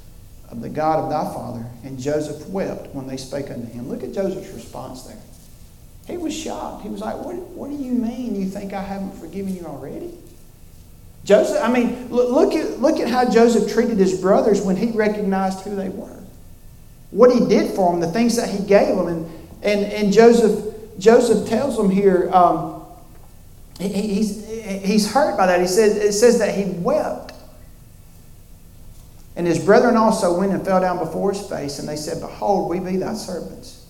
[0.50, 1.66] of the God of thy father.
[1.84, 3.90] And Joseph wept when they spake unto him.
[3.90, 5.18] Look at Joseph's response there.
[6.08, 6.84] He was shocked.
[6.84, 10.12] He was like, What, what do you mean you think I haven't forgiven you already?
[11.24, 15.62] Joseph, I mean, look at, look at how Joseph treated his brothers when he recognized
[15.62, 16.20] who they were.
[17.12, 19.08] What he did for them, the things that he gave them.
[19.08, 19.26] And,
[19.62, 22.84] and, and Joseph, Joseph tells them here, um,
[23.80, 24.46] he, he's,
[24.84, 25.62] he's hurt by that.
[25.62, 27.34] He says, it says that he wept.
[29.36, 32.70] And his brethren also went and fell down before his face, and they said, Behold,
[32.70, 33.83] we be thy servants.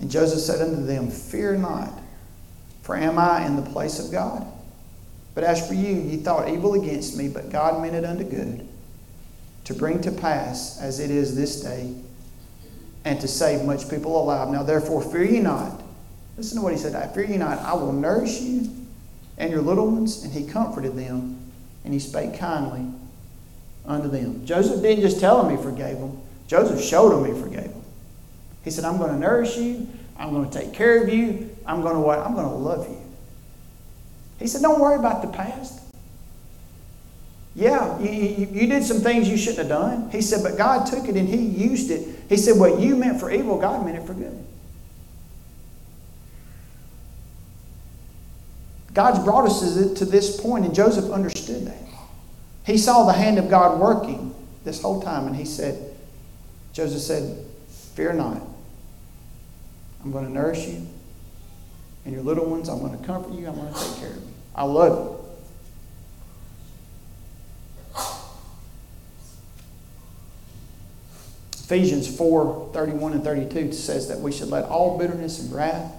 [0.00, 1.92] And Joseph said unto them, Fear not,
[2.82, 4.46] for am I in the place of God?
[5.34, 8.66] But as for you, ye thought evil against me, but God meant it unto good,
[9.64, 11.94] to bring to pass as it is this day,
[13.04, 14.48] and to save much people alive.
[14.48, 15.82] Now therefore fear ye not.
[16.36, 16.94] Listen to what he said.
[16.94, 18.70] I fear ye not, I will nourish you
[19.38, 20.24] and your little ones.
[20.24, 21.38] And he comforted them,
[21.84, 22.86] and he spake kindly
[23.86, 24.44] unto them.
[24.44, 27.79] Joseph didn't just tell them he forgave them, Joseph showed them he forgave them.
[28.64, 31.82] He said, I'm going to nourish you, I'm going to take care of you, I'm
[31.82, 32.18] going to what?
[32.18, 33.00] I'm going to love you.
[34.38, 35.80] He said, Don't worry about the past.
[37.54, 40.08] Yeah, you, you, you, did some things you shouldn't have done.
[40.10, 42.08] He said, but God took it and He used it.
[42.28, 44.44] He said, what you meant for evil, God meant it for good.
[48.94, 49.60] God's brought us
[49.98, 51.78] to this point, and Joseph understood that.
[52.64, 55.94] He saw the hand of God working this whole time, and he said,
[56.72, 57.46] Joseph said,
[57.94, 58.42] Fear not.
[60.02, 60.86] I'm going to nourish you.
[62.04, 63.46] And your little ones, I'm going to comfort you.
[63.46, 64.32] I'm going to take care of you.
[64.54, 65.20] I love you.
[71.52, 75.92] Ephesians 4 31 and 32 says that we should let all bitterness and wrath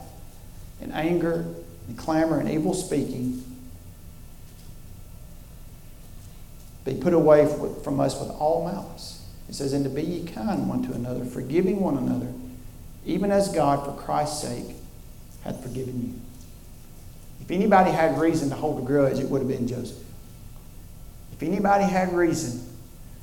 [0.82, 1.46] and anger
[1.88, 3.42] and clamor and evil speaking
[6.84, 7.46] be put away
[7.84, 9.26] from us with all malice.
[9.48, 12.34] It says, And to be ye kind one to another, forgiving one another,
[13.06, 14.76] even as God, for Christ's sake,
[15.44, 16.14] hath forgiven you.
[17.42, 19.98] If anybody had reason to hold a grudge, it would have been Joseph.
[21.34, 22.64] If anybody had reason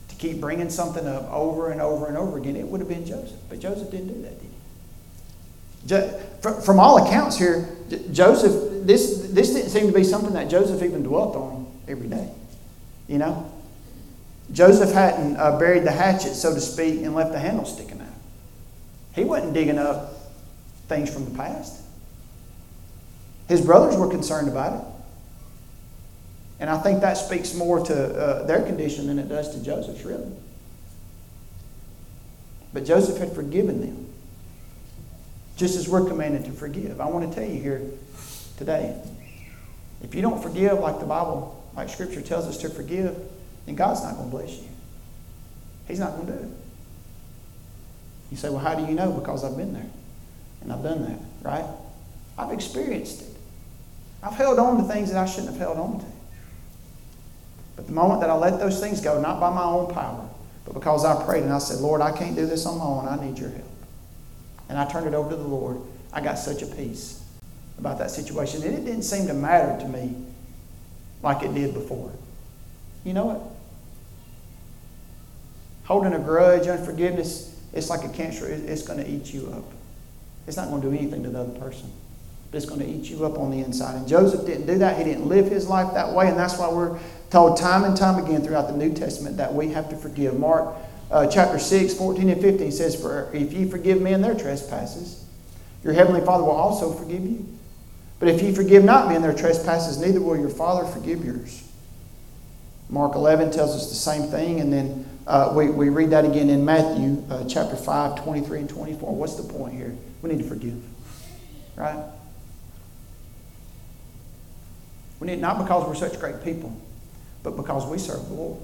[0.08, 3.06] to keep bringing something up over and over and over again, it would have been
[3.06, 3.38] Joseph.
[3.48, 6.10] But Joseph didn't do that, did
[6.52, 6.62] he?
[6.64, 7.68] From all accounts here,
[8.10, 12.28] Joseph, this, this didn't seem to be something that Joseph even dwelt on every day.
[13.06, 13.50] You know?
[14.52, 17.97] Joseph hadn't uh, buried the hatchet, so to speak, and left the handle sticking.
[19.18, 20.14] He wasn't digging up
[20.86, 21.82] things from the past.
[23.48, 24.86] His brothers were concerned about it.
[26.60, 30.04] And I think that speaks more to uh, their condition than it does to Joseph's,
[30.04, 30.30] really.
[32.72, 34.06] But Joseph had forgiven them,
[35.56, 37.00] just as we're commanded to forgive.
[37.00, 37.82] I want to tell you here
[38.56, 39.00] today
[40.02, 43.16] if you don't forgive like the Bible like Scripture tells us to forgive,
[43.66, 44.68] then God's not going to bless you.
[45.88, 46.67] He's not going to do it.
[48.30, 49.12] You say, well, how do you know?
[49.12, 49.86] Because I've been there
[50.62, 51.64] and I've done that, right?
[52.36, 53.28] I've experienced it.
[54.22, 56.06] I've held on to things that I shouldn't have held on to.
[57.76, 60.28] But the moment that I let those things go, not by my own power,
[60.64, 63.08] but because I prayed and I said, Lord, I can't do this on my own.
[63.08, 63.64] I need your help.
[64.68, 65.78] And I turned it over to the Lord.
[66.12, 67.24] I got such a peace
[67.78, 68.62] about that situation.
[68.62, 70.16] And it didn't seem to matter to me
[71.22, 72.12] like it did before.
[73.04, 73.40] You know what?
[75.84, 78.46] Holding a grudge, unforgiveness, it's like a cancer.
[78.46, 79.64] It's going to eat you up.
[80.46, 81.92] It's not going to do anything to the other person,
[82.50, 83.96] but it's going to eat you up on the inside.
[83.96, 84.96] And Joseph didn't do that.
[84.96, 86.28] He didn't live his life that way.
[86.28, 86.98] And that's why we're
[87.30, 90.38] told time and time again throughout the New Testament that we have to forgive.
[90.38, 90.74] Mark
[91.10, 95.24] uh, chapter 6, 14 and 15 says, For if you forgive men their trespasses,
[95.84, 97.46] your heavenly Father will also forgive you.
[98.18, 101.64] But if ye forgive not men their trespasses, neither will your Father forgive yours.
[102.90, 106.50] Mark 11 tells us the same thing, and then uh, we, we read that again
[106.50, 109.14] in Matthew uh, chapter 5, 23 and 24.
[109.14, 109.94] What's the point here?
[110.22, 110.82] We need to forgive,
[111.76, 112.02] right?
[115.20, 116.76] We need not because we're such great people,
[117.44, 118.62] but because we serve the Lord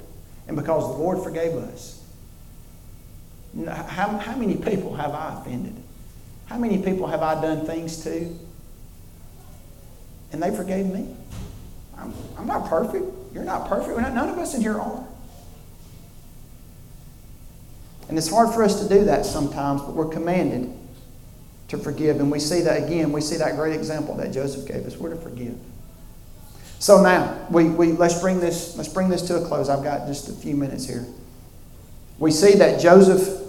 [0.48, 2.02] and because the Lord forgave us.
[3.66, 5.76] How, how many people have I offended?
[6.46, 8.36] How many people have I done things to
[10.34, 11.06] and they forgave me.
[11.96, 13.04] I'm, I'm not perfect.
[13.32, 13.94] You're not perfect.
[13.94, 15.06] We're Not, none of us in here are.
[18.08, 20.70] And it's hard for us to do that sometimes, but we're commanded
[21.68, 22.20] to forgive.
[22.20, 23.12] And we see that again.
[23.12, 24.96] We see that great example that Joseph gave us.
[24.96, 25.58] We're to forgive.
[26.78, 29.68] So now, we, we, let's, bring this, let's bring this to a close.
[29.68, 31.06] I've got just a few minutes here.
[32.18, 33.40] We see that Joseph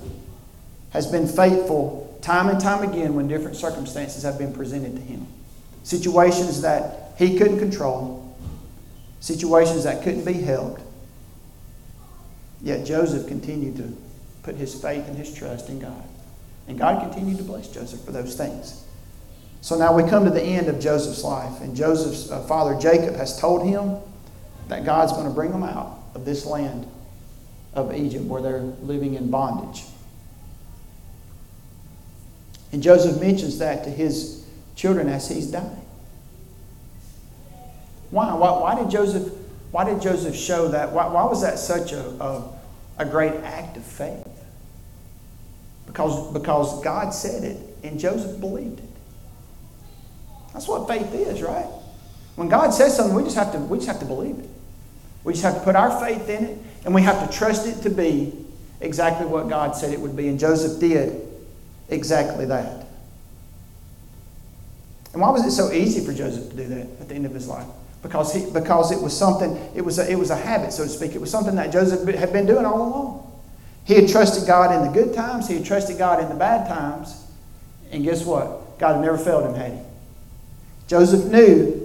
[0.91, 5.27] has been faithful time and time again when different circumstances have been presented to him
[5.83, 8.35] situations that he couldn't control,
[9.19, 10.81] situations that couldn't be helped.
[12.61, 13.95] Yet Joseph continued to
[14.45, 16.03] put his faith and his trust in God.
[16.67, 18.85] And God continued to bless Joseph for those things.
[19.61, 23.15] So now we come to the end of Joseph's life, and Joseph's uh, father Jacob
[23.15, 23.97] has told him
[24.67, 26.87] that God's going to bring them out of this land
[27.73, 29.83] of Egypt where they're living in bondage.
[32.71, 35.81] And Joseph mentions that to his children as he's dying.
[38.11, 38.33] Why?
[38.33, 39.33] Why, why did Joseph?
[39.71, 40.91] Why did Joseph show that?
[40.91, 42.55] Why, why was that such a, a,
[42.97, 44.24] a great act of faith.
[45.95, 48.89] Because, because God said it and Joseph believed it.
[50.51, 51.67] That's what faith is, right?
[52.35, 54.49] When God says something, we just have to, we just have to believe it.
[55.23, 57.81] We just have to put our faith in it and we have to trust it
[57.83, 58.33] to be
[58.81, 60.27] exactly what God said it would be.
[60.27, 61.25] And Joseph did
[61.87, 62.87] exactly that.
[65.13, 67.33] And why was it so easy for Joseph to do that at the end of
[67.33, 67.67] his life?
[68.01, 70.89] Because, he, because it was something, it was, a, it was a habit, so to
[70.89, 71.15] speak.
[71.15, 73.24] It was something that Joseph had been doing all along.
[73.85, 76.67] He had trusted God in the good times, he had trusted God in the bad
[76.67, 77.23] times.
[77.91, 78.77] And guess what?
[78.79, 79.79] God had never failed him, had he?
[80.87, 81.81] Joseph knew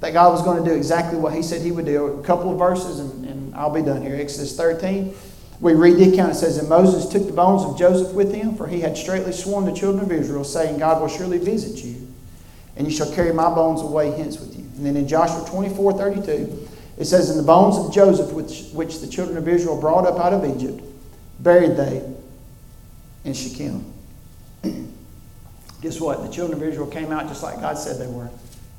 [0.00, 2.06] that God was going to do exactly what he said he would do.
[2.06, 4.16] A couple of verses, and, and I'll be done here.
[4.16, 5.14] Exodus 13.
[5.60, 6.32] We read the account.
[6.32, 9.32] It says, And Moses took the bones of Joseph with him, for he had straightly
[9.32, 12.06] sworn the children of Israel, saying, God will surely visit you,
[12.76, 14.64] and you shall carry my bones away hence with you.
[14.76, 16.68] And then in Joshua 24 32,
[16.98, 20.18] it says, And the bones of Joseph, which, which the children of Israel brought up
[20.18, 20.82] out of Egypt,
[21.40, 22.02] buried they
[23.24, 23.92] in Shechem.
[25.80, 26.22] Guess what?
[26.22, 28.30] The children of Israel came out just like God said they were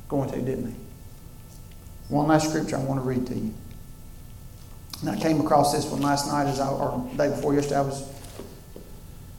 [0.10, 0.76] going to, didn't they?
[2.10, 3.54] One last scripture I want to read to you.
[5.02, 7.78] And I came across this one last night as I, or the day before yesterday,
[7.78, 8.12] I was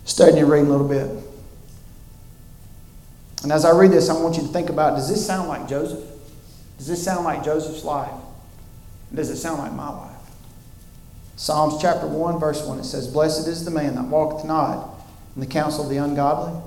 [0.05, 1.11] studying and reading a little bit.
[3.43, 5.69] And as I read this, I want you to think about does this sound like
[5.69, 6.05] Joseph?
[6.79, 8.12] Does this sound like Joseph's life?
[9.14, 10.06] Does it sound like my life?
[11.37, 14.89] Psalms chapter 1, verse 1, it says, Blessed is the man that walketh not
[15.34, 16.59] in the counsel of the ungodly,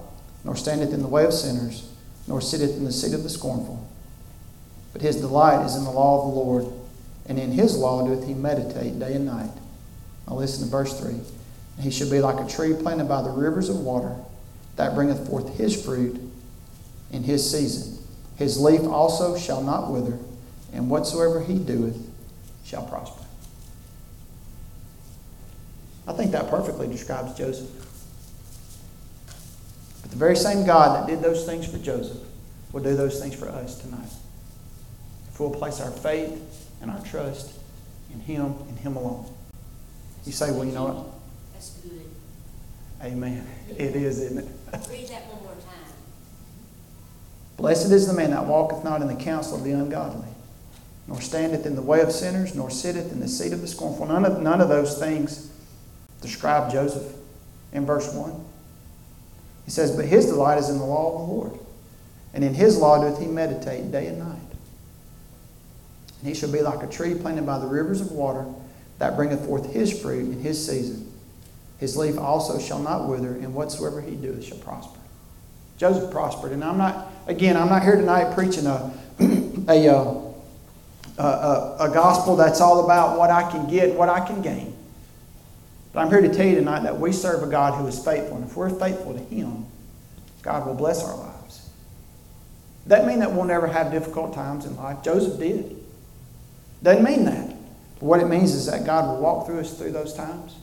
[0.44, 1.92] nor standeth in the way of sinners,
[2.28, 3.84] nor sitteth in the seat of the scornful.
[4.94, 6.66] But his delight is in the law of the Lord,
[7.26, 9.50] and in his law doeth he meditate day and night.
[10.28, 11.14] Now listen to verse 3.
[11.14, 11.24] And
[11.80, 14.16] he shall be like a tree planted by the rivers of water,
[14.76, 16.22] that bringeth forth his fruit
[17.12, 17.98] in his season.
[18.38, 20.20] His leaf also shall not wither,
[20.72, 21.98] and whatsoever he doeth
[22.64, 23.19] shall prosper.
[26.10, 27.70] I think that perfectly describes Joseph.
[30.02, 32.18] But the very same God that did those things for Joseph
[32.74, 34.10] will do those things for us tonight.
[35.32, 37.54] If we'll place our faith and our trust
[38.12, 39.32] in Him and Him alone.
[40.26, 41.06] You say, well, you know what?
[41.54, 42.02] That's good.
[43.04, 43.46] Amen.
[43.78, 44.48] It is, isn't it?
[44.90, 45.94] Read that one more time.
[47.58, 50.30] Blessed is the man that walketh not in the counsel of the ungodly,
[51.08, 54.08] nor standeth in the way of sinners, nor sitteth in the seat of the scornful.
[54.08, 55.49] None of, none of those things
[56.22, 57.14] describe Joseph
[57.72, 58.46] in verse 1.
[59.66, 61.60] He says, But his delight is in the law of the Lord,
[62.34, 64.38] and in his law doth he meditate day and night.
[66.20, 68.46] And he shall be like a tree planted by the rivers of water
[69.00, 71.12] that bringeth forth his fruit in his season.
[71.80, 75.00] His leaf also shall not wither, and whatsoever he doeth shall prosper.
[75.78, 76.52] Joseph prospered.
[76.52, 78.92] And I'm not, again, I'm not here tonight preaching a,
[79.70, 80.22] a, uh,
[81.18, 84.69] a, a, a gospel that's all about what I can get, what I can gain.
[85.92, 88.38] But I'm here to tell you tonight that we serve a God who is faithful.
[88.38, 89.66] And if we're faithful to Him,
[90.42, 91.70] God will bless our lives.
[92.88, 95.04] Doesn't mean that we'll never have difficult times in life.
[95.04, 95.78] Joseph did.
[96.82, 97.50] Doesn't mean that.
[98.00, 100.56] But what it means is that God will walk through us through those times.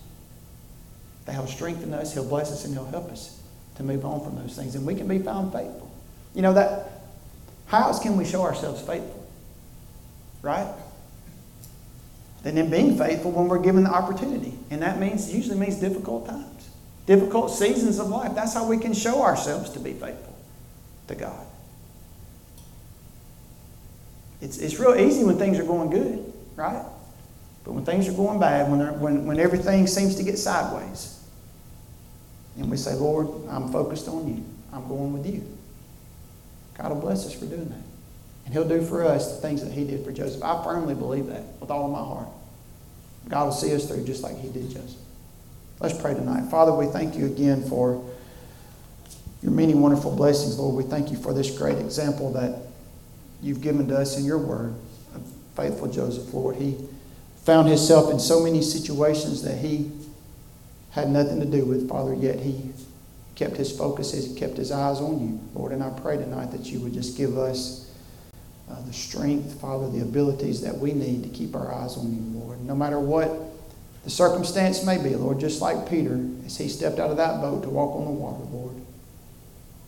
[1.25, 3.43] That He'll strengthen us, He'll bless us, and He'll help us
[3.77, 4.75] to move on from those things.
[4.75, 5.91] And we can be found faithful.
[6.35, 6.91] You know that
[7.67, 9.27] how else can we show ourselves faithful?
[10.41, 10.69] Right?
[12.47, 14.55] And then in being faithful when we're given the opportunity.
[14.71, 16.69] And that means usually means difficult times.
[17.05, 18.37] Difficult seasons of life.
[18.37, 20.39] That's how we can show ourselves to be faithful
[21.09, 21.45] to God.
[24.41, 26.85] It's, it's real easy when things are going good, right?
[27.65, 31.21] But when things are going bad, when, when, when everything seems to get sideways,
[32.57, 34.45] and we say, Lord, I'm focused on you.
[34.73, 35.45] I'm going with you.
[36.79, 37.83] God will bless us for doing that.
[38.45, 40.45] And He'll do for us the things that He did for Joseph.
[40.45, 42.29] I firmly believe that with all of my heart.
[43.29, 45.01] God will see us through just like He did Joseph.
[45.81, 46.51] Let's pray tonight.
[46.51, 48.03] Father, we thank you again for
[49.43, 50.75] your many wonderful blessings, Lord.
[50.75, 52.63] We thank you for this great example that
[53.43, 54.75] you've given to us in your word
[55.15, 55.23] of
[55.55, 56.57] faithful Joseph, Lord.
[56.57, 56.77] He
[57.45, 59.91] found himself in so many situations that he
[60.93, 62.71] had nothing to do with, Father, yet he
[63.35, 65.73] kept his focus, he kept his eyes on you, Lord.
[65.73, 67.86] And I pray tonight that you would just give us
[68.71, 72.39] uh, the strength, Father, the abilities that we need to keep our eyes on you,
[72.39, 72.65] Lord.
[72.65, 73.31] No matter what
[74.05, 77.63] the circumstance may be, Lord, just like Peter, as he stepped out of that boat
[77.63, 78.75] to walk on the water, Lord.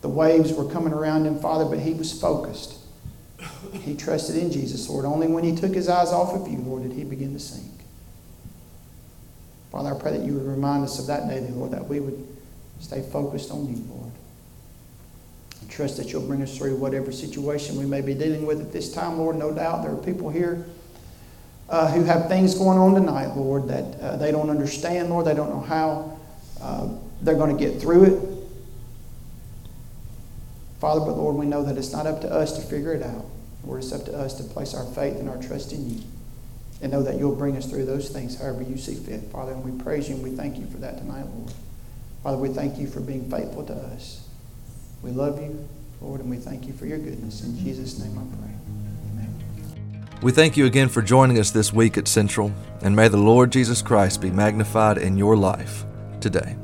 [0.00, 2.78] The waves were coming around him, Father, but he was focused.
[3.72, 5.04] He trusted in Jesus, Lord.
[5.04, 7.72] Only when he took his eyes off of you, Lord, did he begin to sink.
[9.70, 12.26] Father, I pray that you would remind us of that day, Lord, that we would
[12.80, 13.97] stay focused on you, Lord.
[15.68, 18.92] Trust that you'll bring us through whatever situation we may be dealing with at this
[18.92, 19.36] time, Lord.
[19.36, 20.64] No doubt there are people here
[21.68, 25.26] uh, who have things going on tonight, Lord, that uh, they don't understand, Lord.
[25.26, 26.18] They don't know how
[26.60, 26.88] uh,
[27.20, 28.38] they're going to get through it.
[30.80, 33.26] Father, but Lord, we know that it's not up to us to figure it out.
[33.64, 36.00] Lord, it's up to us to place our faith and our trust in you
[36.80, 39.52] and know that you'll bring us through those things however you see fit, Father.
[39.52, 41.52] And we praise you and we thank you for that tonight, Lord.
[42.22, 44.27] Father, we thank you for being faithful to us.
[45.03, 45.68] We love you,
[46.01, 47.42] Lord, and we thank you for your goodness.
[47.44, 48.55] In Jesus' name I pray.
[49.12, 50.09] Amen.
[50.22, 53.53] We thank you again for joining us this week at Central, and may the Lord
[53.53, 55.84] Jesus Christ be magnified in your life
[56.20, 56.57] today.